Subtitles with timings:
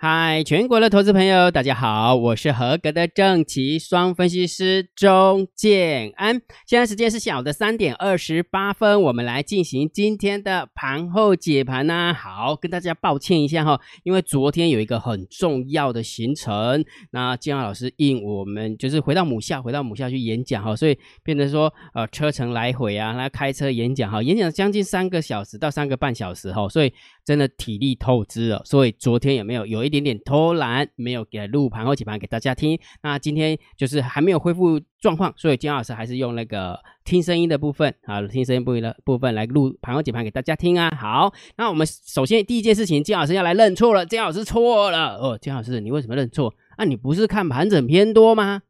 [0.00, 6.40] 嗨，全国的投资朋友，大家好，我是合格的正奇双分析师钟建安。
[6.68, 12.14] 现在时间是下午的三点二十八分，我们来进行今天的盘后解盘呐。
[12.14, 26.92] 好，跟大家抱歉一下哈，因为昨天有一个很重要的行程，那建安老师应我们就是回到母校，回到母校去演讲哈，所以变成说呃车程来回啊，那开车演讲哈，演讲将近三个小时到三个半小时哈，所以
[27.24, 28.62] 真的体力透支了。
[28.64, 32.78] 所以昨天有没有有一一点点偷懒，没有给录盘后解盘给大家听。
[33.02, 40.90] 那今天就是还没有恢复状况，所以金老师还是用那个听声音的部分啊，听声音部分的部分来录盘后解盘给大家听啊。
[40.94, 46.54] 好，那我们首先第一件事情，金老师要来认错了，金老师错了哦，金老师你为什么认错？
[46.76, 48.60] 啊，你不是看盘整偏多吗？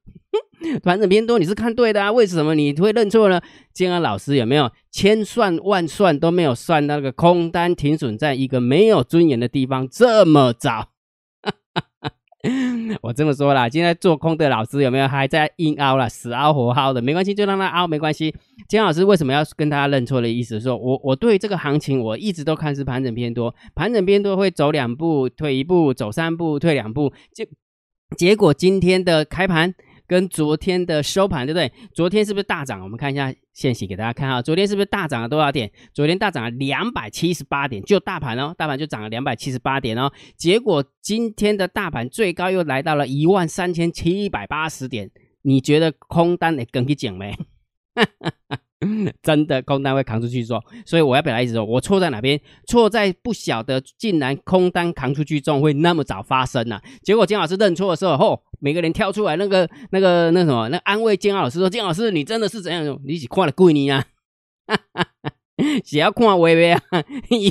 [0.82, 2.10] 盘整偏多，你是看对的啊？
[2.10, 3.40] 为什么你会认错呢？
[3.72, 10.88] 建安老师有没有千算万算都没有算那个空单停损在一个没有尊严的地方这么早？
[13.02, 17.02] 我这么说啦，现在做空的老师有没有还在硬凹了，死凹活凹的？
[17.02, 18.34] 没关系，就让他凹，没关系。
[18.68, 20.60] 金老师为什么要跟大家认错的意思？
[20.60, 27.48] 说我我对这个行情我一直都看是盘整偏多，盘整偏多会走两步退一步，走三步退两步，结
[28.16, 29.74] 结果今天的开盘。
[30.08, 31.70] 跟昨天的收盘，对不对？
[31.92, 32.82] 昨天是不是大涨？
[32.82, 34.40] 我们看一下现息给大家看啊。
[34.40, 35.70] 昨天是不是大涨了多少点？
[35.92, 40.10] 昨天大涨了两百七十八点，就大盘哦，大盘就涨了两百七十八点哦。
[40.36, 45.10] 结果今天的大盘最高又来到了一万三千七百八十点，
[45.42, 47.36] 你觉得空单得跟去讲没？
[49.22, 52.40] 真的空单会扛出去做，所以我要表达意思说，我错在哪边？
[52.68, 56.80] 错在不晓得竟然空单扛出去重会那么早发生呢？
[57.02, 62.98] 结果金老师认错的时候，吼，每个人跳出来，那个、那个、那什么，那安慰金老师说：“金老师，你真的是怎样？
[63.04, 64.04] 你是看了贵你啊？
[65.84, 66.80] 只要看微微啊，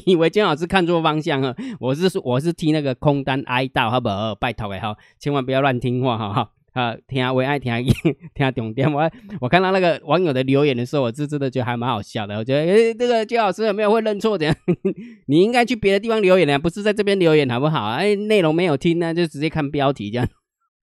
[0.06, 1.56] 以为金老师看错方向啊？
[1.79, 4.35] 我是说，我是替那个空单哀悼，好不好？
[4.35, 7.73] 拜托哎，好，千万不要乱听话，哈哈。”啊，听为爱听
[8.35, 8.94] 听重点。
[8.94, 9.09] 我
[9.41, 12.38] 我看到那个网友的留言的时候，我是真的觉得还蛮好笑的。
[12.38, 14.38] 我觉得，诶，这个金老师有没有会认错？
[14.38, 14.56] 这样，
[15.25, 17.85] 你应该去别的地方留言啊，不是在这边留言，好不好？
[17.88, 20.28] 哎，内容没有听呢，就直接看标题这样。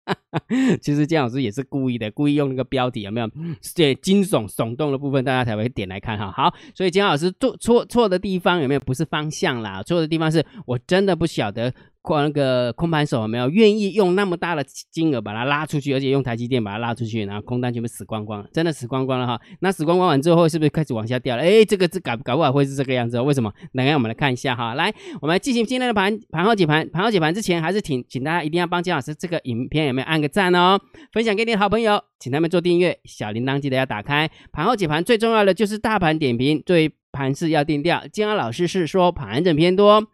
[0.81, 3.31] 其实姜老师也是故意的，故意用那个标题有没有？
[3.75, 6.31] 对，惊悚耸动的部分，大家才会点来看哈。
[6.31, 8.81] 好，所以姜老师做错错的地方有没有？
[8.81, 11.72] 不是方向啦，错的地方是我真的不晓得。
[12.03, 19.41] 空那个空盘手有没有愿意用那么大的金额把它拉出去，而且用台积电把它拉出去，然后空单全部死光光，真的死光光了哈。
[19.61, 21.43] 那死光光完之后，是不是开始往下掉了？
[21.43, 23.53] 哎，这个这搞搞不好会是这个样子，哦为什么？
[23.72, 24.75] 来，我们来看一下哈。
[24.75, 26.89] 来，我们进行今天的盘盘后解盘。
[26.91, 30.81] 盘后解盘之前，还是请请大家一定要帮金老师这个影片有没有按个赞哦？
[31.12, 34.31] 分享给你的好朋友，请他们做订阅，小铃铛记得要打开。
[34.53, 38.06] 盘后解盘最重要的就是大盘点评，对盘势要定调。
[38.10, 40.09] 金老师是说盘整偏多，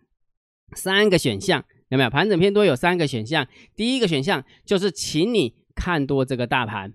[0.75, 1.65] 三个选项。
[1.89, 2.65] 有没有盘整偏多？
[2.65, 3.47] 有三个选项。
[3.75, 6.93] 第一个选项就是，请你看多这个大盘。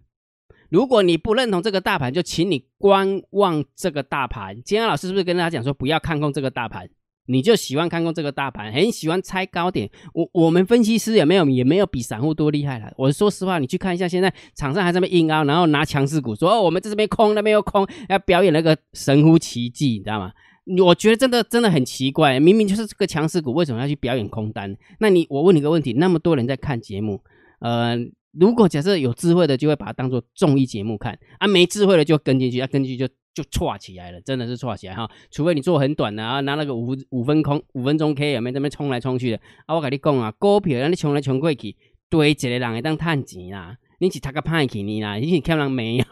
[0.70, 4.56] 如果你不认同这个大盘，就请你观望这个大盘。
[4.64, 6.90] 今天老师是不是跟大家讲说，不要看空这个大盘？
[7.28, 9.90] 你就喜欢看空这个大盘，很喜欢猜高点。
[10.14, 12.92] 我我们分析师也没有也没有比散户多厉害了。
[12.98, 20.32] 我说实话，你去看一下，现在场上还在那硬凹，然后拿强势股说，哦，我们这边空，那边又空，要表演那个神乎其技，你知道吗？
[20.80, 24.76] 我觉得真的真的很奇怪，明明就是这个强势股，为什么要去表演空单？
[25.00, 27.22] 那你我问你个问题，那么多人在看节目，
[27.60, 27.98] 呃，
[28.32, 35.10] 如果假设有智慧的，就会把它当做综艺节目看啊；没智慧的就跟进去，啊，跟进去就就错起来了，真的是错起来哈。
[35.30, 39.76] 除非你做很短的啊，拿那个五五分空五分钟 K 有没有这边冲来冲去的啊？
[39.76, 41.76] 我跟你讲啊，股票让你冲来冲过去，
[42.10, 46.06] 堆一个人会当赚钱啦，你是他个派去你啦，你是看人没有？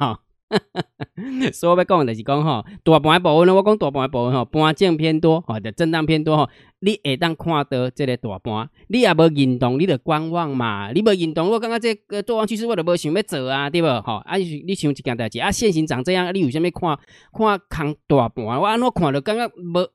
[1.53, 6.49] 所以要讲的就是讲吼，大盘的部分，我讲大盘的部分吼，盘正偏多，吼，就震荡偏多吼。
[6.81, 10.91] 你会当看到这个大盘，你也无运动，你就观望嘛。
[10.91, 13.87] 你无运动，我感觉这个做完趋势，我就无想要做啊，对不？
[14.01, 16.97] 吼，啊，你想一件代志啊，现行长这样，你有啥物看
[17.33, 18.45] 看看大盘？
[18.45, 19.87] 我安怎看着感觉无？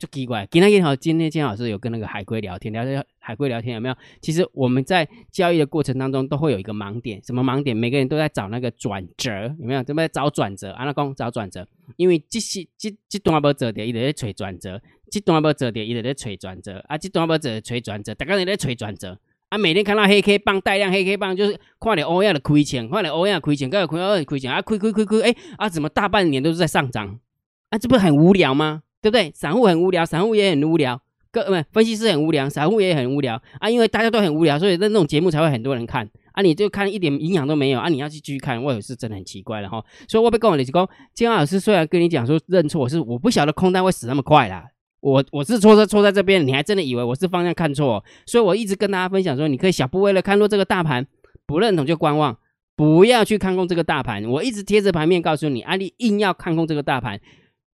[0.00, 3.94] 就奇怪，今天也好，今天金老师有跟那个海龟聊天，聊天海龟聊天有没有？
[4.22, 7.76] 其实我们在交易的过程当中都会有一个盲点，什么盲点？
[7.76, 9.82] 每个人都在找那个转折，有没有？
[9.82, 10.70] 准备找转折？
[10.70, 11.68] 阿拉公找转折，
[11.98, 14.78] 因为这些这这段要折叠，一直在吹转折；
[15.10, 16.82] 这段要折叠，一直在吹转折。
[16.88, 19.18] 啊，这段要折吹转折，大家都在吹转折。
[19.50, 27.20] 啊，每天看到黑 K 棒带量黑 K 棒，就是看了欧亚的亏钱，看了欧亚亏钱，个亏二亏钱啊，亏亏亏亏，哎啊，怎么大半年都是在上涨？
[27.68, 28.82] 啊，这不是很无聊吗？
[29.02, 29.30] 对不对？
[29.34, 31.00] 散户很无聊，散户也很无聊，
[31.32, 33.70] 各不分析师很无聊，散户也很无聊啊！
[33.70, 36.42] 因为大家都很无聊，所以那那种节目才会很多人看啊！
[36.42, 37.88] 你就看一点营养都没有啊！
[37.88, 39.84] 你要去继续看，我也是真的很奇怪了哈！
[40.08, 44.66] 所以我被跟我的讲，金老师虽然跟你讲说认错是我不晓得空单会死那么快啦，
[45.00, 51.06] 我我是错在错在这边，你还真的以为我是方向看错，所以我一直跟大家分享说，你可以小步为了看弱这个大盘，
[51.46, 52.36] 不认同就观望，
[52.76, 54.24] 不要去看空这个大盘。
[54.26, 57.20] 我一直贴着盘面告诉你，啊，你硬要看空这个大盘，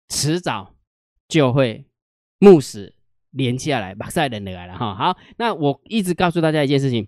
[0.09, 0.73] 迟早
[1.31, 1.87] 就会
[2.41, 2.93] 木死
[3.31, 4.95] 连下来，马赛人来了哈。
[4.95, 7.07] 好，那我一直告诉大家一件事情，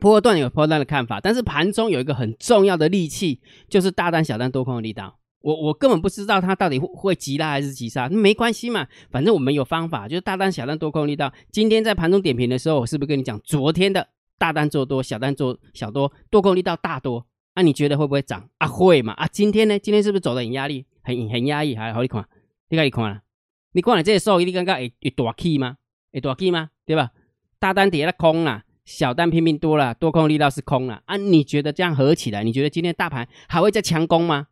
[0.00, 5.18] 波段有波段的看法，但是盘中有一个很重要的利器，就是大单小单多空的力道。
[5.42, 11.32] 我我根本不知道它到底会会急拉还是急杀，没关系嘛，反正我们有方法，就是大单小单多空力道。
[11.50, 14.06] 今天在盘中点评的时候，我是不是跟你讲，昨天的
[14.38, 18.68] 大单做多，小单做小多，多空力道大多，那你觉得会不会涨啊？
[18.68, 19.14] 会嘛？
[19.14, 19.78] 啊，今天呢？
[19.78, 21.74] 今天是不是走的很压力，很很压抑？
[21.74, 22.28] 还好你看，
[22.68, 23.22] 你看你看，
[23.72, 25.76] 你看了这些时候，你刚刚会会大起吗？
[26.12, 26.70] 会大起吗？
[26.84, 27.10] 对吧？
[27.58, 31.16] 大单跌了空了，小单拼命多了，多空力道是空了啊？
[31.16, 34.46] 你觉得这样合起来，你觉得今天大盘还会再强攻吗？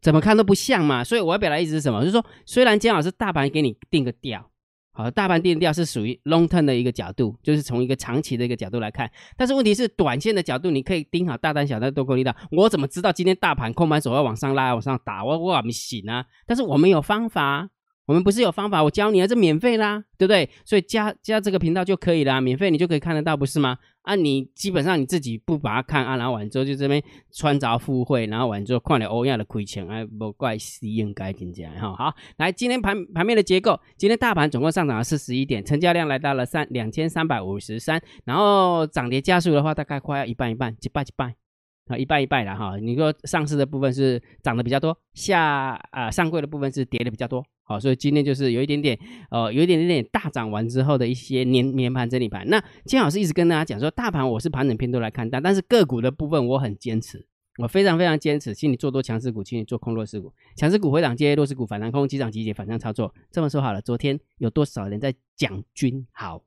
[0.00, 2.00] 怎么看都不像嘛，所以我要表达意思是什么？
[2.00, 4.50] 就是说，虽然姜老师大盘给你定个调，
[4.92, 12.34] 好，大盘定调是属于 long term 的一个角度，就是从一个长期的一个角度来看，但是问题是短线的角度，你可以盯好大单、小单、多空力道。
[12.50, 15.24] 我怎么知道今天大盘空盘手要往上拉、往上打？
[15.24, 16.24] 我我怎么行啊？
[16.46, 17.68] 但是我们有方法。
[18.06, 20.48] 我们不是有方法，我教你啊，这免费啦，对不对？
[20.64, 23.78] 所以加加这个频道就可以啦，免费你就可以看得到，不是吗？
[24.02, 27.00] 啊，你基本上你自己不把它看啊，然后完之后就这边
[27.32, 31.94] 穿着附会，然后完之后看了欧亚的亏钱，哎，不怪是应该听起来哈。
[31.94, 41.41] 好，来，今天盘盘面的结构，今天大盘总共上涨了四十一点，成交量来到了三两千三百五十三，然后涨跌加速的话，大概快要一半一半，一半一半。
[41.86, 42.76] 啊，一半一半了哈。
[42.78, 47.44] 你说上市的部分是涨的比较多，下啊上柜的部分是跌的比较多。
[47.64, 48.98] 好，所以今天就是有一点点，
[49.30, 52.46] 呃，有一点点大涨完之后的一些年年盘整理盘。
[52.48, 57.24] 那金老师一直跟大家讲说，大盘我是盘整偏多来看待，但是个股的部分我很坚持，
[57.58, 63.14] 我非常非常坚持，请你做多强势股，请你做空弱势股，强势股回档接弱势股反弹空，急涨急跌反向操作。
[63.30, 66.42] 这么说好了，昨天有多少人在讲君豪？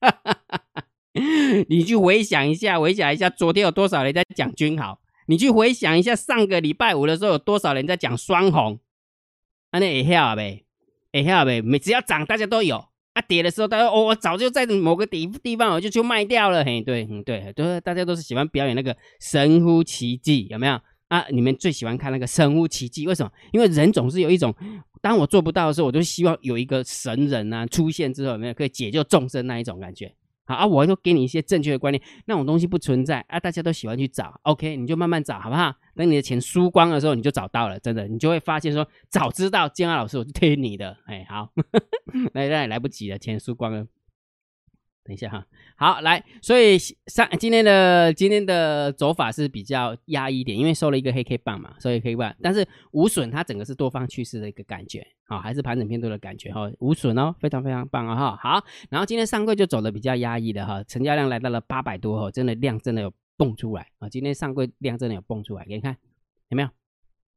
[1.68, 4.98] 你去回想一下，回想一下，昨天有多少人在讲君豪？
[5.26, 8.78] 你去回想一下，上个礼拜五的时候有多少人在讲双红？
[9.70, 10.64] 啊，那也晓呗，
[11.12, 11.60] 也晓呗。
[11.60, 12.76] 每只要涨，大家都有；
[13.14, 16.64] 啊，跌的时候，大家哦，我早就在某个地地方，我就去卖掉了。
[16.64, 20.78] 嘿，对，嗯，对，都大家都是喜欢表演那个神乎其技，有没有？
[21.08, 23.06] 啊，你们最喜欢看那个神乎其技？
[23.06, 23.30] 为什么？
[23.52, 24.54] 因为人总是有一种，
[25.00, 30.14] 当我做不到的时候，我就希望有一个神人啊出现之后，有没有可以解救众生那一种感觉？
[30.46, 35.74] 好啊，我就给你一些正确的观念，那种东西不存在啊，大家都喜欢去找，OK，你就慢慢找，好不好？
[35.94, 41.50] 等你的钱输光的时候，你就找到了，真的，你就会发现说，早知道建安老师，我就听你的，哎，好，
[42.32, 43.86] 那那也来不及了，钱输光了。
[45.06, 46.76] 等一下哈，好来，所以
[47.06, 65.96] 上今天的今天的走法是比较压抑一点，因为收了一个黑 K 棒嘛，所以 K 棒，但是无损，它整个是多方趋势的一个感觉，好，还是盘整偏多的感觉哈，无损哦，非常非常棒啊哈，好，然后今天上柜就走的比较压抑的哈，成交量来到了八百多哈，真的量真的有蹦出来啊，今天上柜量真的有蹦出来，给你看
[66.48, 66.68] 有没有？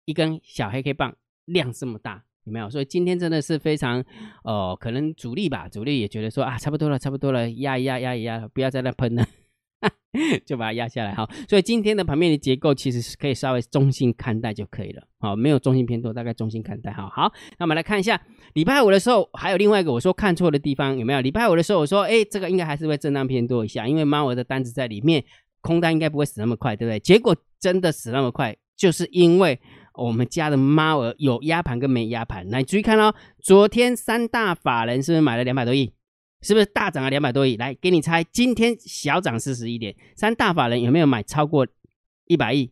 [0.06, 2.24] 一根小黑 K 棒量这么大。
[2.50, 2.69] 有没有？
[2.69, 4.04] 所以今天真的是非常，
[4.44, 9.24] 呃，可能主力吧，主力也觉得说啊，差不多了，差不多了，压一压，压一压，不要再那喷了，
[10.46, 11.30] 就把它压下来哈。
[11.48, 17.07] 所以今天的盘面的结构其实是可以稍微中性看待就可以了，好，没有中性偏多，大概中性看待哈。
[17.07, 18.19] 好，那我们来看一下
[18.54, 21.21] 礼拜五的时候，还有另外一个我说看错的地方有没有？
[21.21, 25.24] 礼拜五的时候我说，哎，这个应该还是会震荡偏多一下，因为猫儿的单子在里面，
[25.62, 27.00] 空单应该不会死那么快，对不对？
[27.00, 29.59] 结果真的死那么快，就是因为。
[30.04, 33.14] 我们家的猫儿有压盘跟没压盘，来注意看哦。
[33.40, 35.94] 昨天三大法人是不是买了两百多亿？
[36.42, 37.58] 是不是大涨了两百多亿？
[37.58, 41.68] 来给你猜，今天小涨四十一点，三大法人有没有买超过
[42.26, 42.72] 一百亿？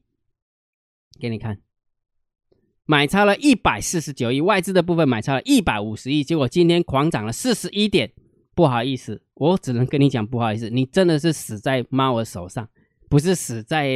[1.20, 1.60] 给你看，
[2.86, 8.12] 买超了一百四十九亿，外资的部分买超了一百五十亿，结果今天狂涨了四十一点。
[8.56, 12.68] 不好意思，我只能跟你讲不好意思，你真的是死在猫儿手上。
[13.10, 13.88] 不是死在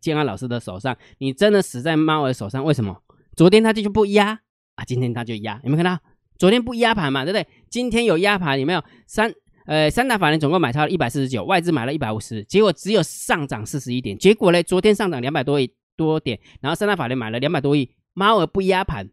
[0.00, 2.64] 建安老师的手上，你真的死在猫儿手上。
[2.64, 3.02] 为什么？
[3.36, 4.40] 昨天他就不压
[4.74, 5.98] 啊，今天他就压，有没有看到？
[6.38, 7.46] 昨天不压盘嘛，对不对？
[7.68, 8.82] 今天有压盘，有没有？
[9.06, 9.32] 三
[9.66, 14.16] 呃三大法人总共买超了一百四十九，外资买了一百五十，结果只有上涨四十一点。
[14.16, 14.62] 结果呢？
[14.62, 19.08] 昨天上涨两百多亿多点，然后三大法人买了两百多亿，猫儿不压盘，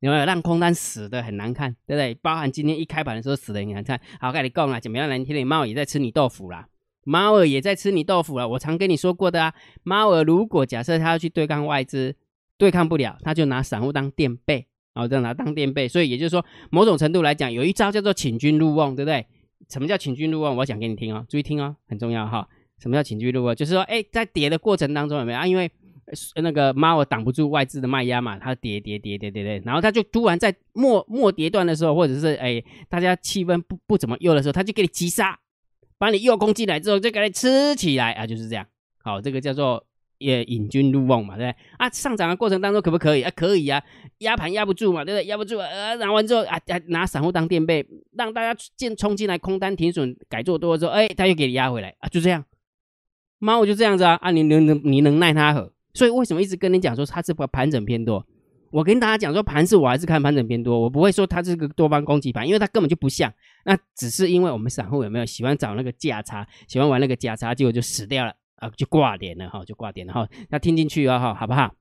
[0.00, 1.76] 有没有让空单死的很难看？
[1.86, 2.14] 对不对？
[2.22, 4.00] 包含今天一开盘的时候死的很难看。
[4.18, 5.46] 好，跟你讲了，怎么样难听点？
[5.46, 6.66] 猫也在吃你豆腐啦。
[7.10, 9.52] 猫儿也在吃你豆腐了，我常跟你说过的啊。
[9.82, 12.14] 猫儿如果假设他要去对抗外资，
[12.56, 14.64] 对抗不了，他就拿散户当垫背，
[14.94, 15.88] 然后再拿当垫背。
[15.88, 19.26] 所以也就是说，某种程度来讲，有一招叫做请君入瓮，对不对？
[19.68, 20.56] 什么叫请君入瓮？
[20.56, 22.48] 我讲给你听哦，注意听哦，很重要哈。
[22.78, 23.56] 什么叫请君入瓮？
[23.56, 25.44] 就是说，哎，在跌的过程当中有没有啊？
[25.44, 25.68] 因为
[26.36, 35.36] 那个猫儿挡不住外资的卖压嘛，它跌跌跌跌跌跌，然后它就突然在末末跌段的时候，或者是哎大家气氛不不怎么优的时候，它就给你急杀，
[36.00, 38.66] 把你诱攻进来之后再给你吃起来啊，就是这样。
[39.02, 41.62] 好，这个叫做也引君入瓮嘛，对不对？
[41.76, 43.30] 啊，上涨的过程当中可不可以啊？
[43.36, 43.82] 可以啊，
[44.20, 45.26] 压盘压不住嘛，对不对？
[45.26, 52.42] 压不住，呃，然后完之后啊，拿散户当垫背，让大家进冲进来空单停损改做多之后，哎，他又给你压回来啊，就这样。
[53.38, 55.70] 猫就这样子啊，啊，你能能你能奈他何？
[55.92, 58.26] 所以为什么一直跟你讲说它是盘整偏多？
[58.70, 63.32] 我跟大家讲说盘是我还是看盘整偏多，我不会说它是个多方攻击盘，因为它根本就不像。
[63.64, 70.28] 那只是因为我们散户有没有喜欢找那个价差，喜欢玩那个价差，结果就死掉了啊，就挂点了哈，就挂点了哈。
[70.50, 71.74] 那听进去哦哈，好不好？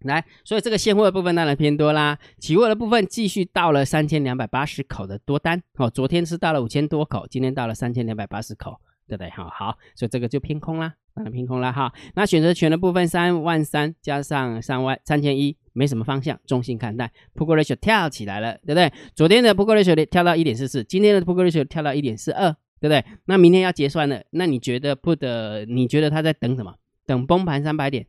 [0.00, 8.78] 来，所以这个现货的部分当然偏多啦，期货的部分继续到了三千两百八十口的多单哦，昨天是到了五千多口，今天到了三千两百八十口。
[9.08, 9.30] 对不对？
[9.30, 11.92] 好好，所以这个就偏空啦，当然偏空啦哈。
[12.14, 17.10] 那选择权的部分，三万三加上三万三千一，没什么方向，中性看待。
[17.34, 18.92] Put ratio 跳起来了，对不对？
[19.14, 22.50] 昨天的 Put ratio 跳到一点四四，今天的 Put ratio 跳到一点四二，
[22.80, 23.04] 对不对？
[23.26, 26.74] 那明天要结算了，那你觉得 Put 你觉得他在等什么？
[27.06, 28.06] 等崩盘三百点，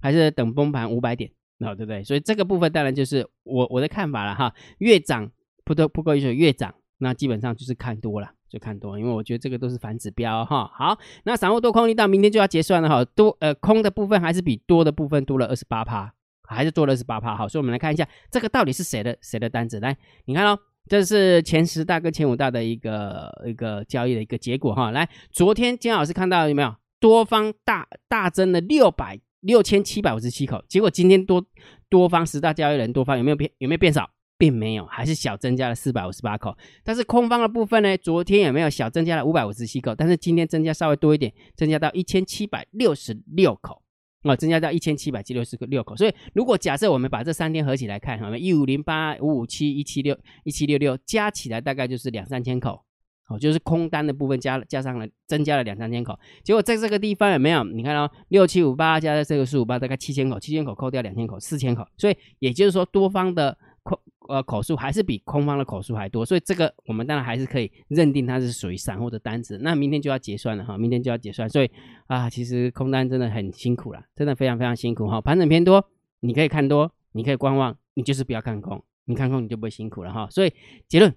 [0.00, 1.30] 还是等崩盘五百点？
[1.60, 2.02] 哦，对不对？
[2.04, 4.54] 所以这个部分当然就是我我的看法了哈。
[4.78, 5.30] 越涨
[5.64, 8.32] Put Put ratio 越涨，那基本上就是看多了。
[8.50, 10.68] 就看多，因为我觉得这个都是反指标哈。
[10.74, 13.04] 好，那散户多空力道明天就要结算了哈。
[13.04, 16.12] 多呃空的部分还是比多的部分多了二十八趴，
[16.54, 17.36] 还是多了二十八趴。
[17.36, 19.80] 好，所以我们来看一下这个到底是谁的谁的单子。
[19.80, 24.90] 来，你看哦，这是前十大跟前五大的一个一个交易的一个结果哈。
[24.90, 31.44] 来，昨天金老师看到有没有多方大大增了六百六千七百五十七口，结果今天多
[31.88, 34.10] 多方十大交易人多方有没有变有没有变少？
[34.36, 36.56] 并没有，还是小增加了四百五十八口。
[36.82, 37.94] 但是空方的部分呢？
[37.98, 39.94] 昨天有没有小增加了五百五十七口？
[39.94, 43.82] 但是今天增加稍微多一点，增加到一千七百六十六口
[44.22, 45.96] 啊，增加到一千七百七六十六口。
[45.96, 52.82] 所以如果假设我们把这三天合起来看，哈，一五零八、五五七、一七六、一七六六加起来大概就是两三千口，
[53.28, 56.18] 哦，就是空单的部分加加上了增加了两三千口。
[56.42, 57.64] 结果在这个地方有没有？
[57.64, 61.86] 你看到六七五八加在这个四五八，大概七千口，七千口扣掉两千口，四千口。
[61.96, 63.98] 所以也就是说多方的空。
[64.30, 69.58] 呃，口数还是比空方的口数还多，所以这个我们当然还是可以认定它是属于散户的单子。
[69.58, 71.68] 那明天就要结算了哈，明天就要结算，所以
[72.06, 75.20] 啊，其实空单真的很辛苦了，真的非常非常辛苦哈。
[75.20, 75.84] 盘整偏多，
[76.20, 80.28] 你可以看多，你可以观望，你就是不要看空，你看空你就不会辛苦了哈。
[80.30, 80.52] 所以
[80.86, 81.12] 结论，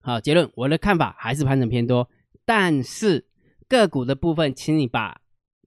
[0.00, 2.08] 好结论，我的看法还是盘整偏多，
[2.44, 3.26] 但是
[3.66, 5.20] 个股的部分，请你把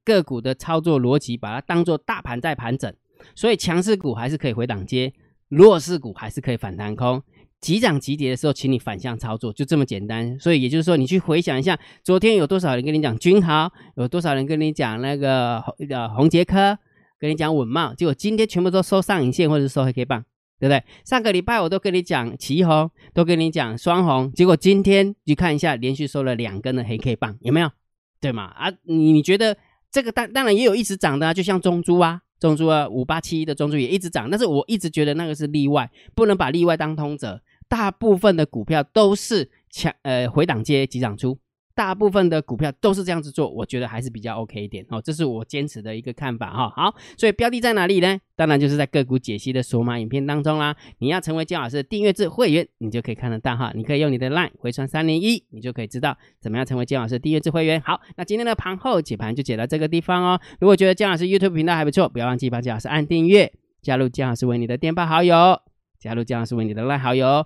[0.05, 2.95] 个股的操作逻辑把它当做大盘在盘整，
[3.35, 5.13] 所以强势股还是可以回档接。
[5.49, 7.21] 弱势股还是可以反弹空，
[7.61, 10.37] 急涨急跌的时候，请你反向操作，就这么简单。
[10.39, 16.77] 所以也就是说，你去回想一下，昨天有多少人跟你讲君豪，有多少人跟你讲那个呃红杰科，
[17.19, 20.23] 跟你讲稳茂，结果今天全部都收上影线或者是收黑 K 棒，
[20.59, 20.83] 对不对？
[21.05, 27.71] 上个礼拜我都跟你讲旗红，都跟你讲双红，结果今天你看一下，连续收了两根的黑 K 棒，有没有？
[28.19, 28.43] 对吗？
[28.45, 29.55] 啊，你你觉得
[29.91, 32.21] 这个当当然也有一直涨的啊，就像中珠啊。
[32.39, 37.41] 中珠啊，五八七一的中珠也一直涨，但是我一直觉得那个是例外，不能把例外当通则。
[37.69, 41.37] 大部分的股票都是强呃回档接急涨出。
[41.77, 46.73] 大部分的股票都是这样子做，我觉得还是比较 OK 一点哦，这是我坚持的一个看法哈。
[46.75, 48.19] 好，所以标的在哪里呢？
[48.35, 50.75] 当然就是在个股解析的索马影片当中啦。
[50.97, 53.71] 你要成为姜老师的订阅制会员，你就可以看得到哈。
[53.75, 57.79] 你可以用你的 LINE 回传三零一，你就可以知道怎么样成为姜老师的订阅制会员。
[57.81, 60.41] 好，那今天的盘后解盘就解到这个地方哦。
[60.59, 63.53] 如果觉得姜老师 YouTube 频道还不错，不要忘记帮姜老师按订阅，
[63.83, 65.61] 加入姜老师为你的电报好友，
[65.99, 67.45] 加入姜老师为你的 LINE 好友。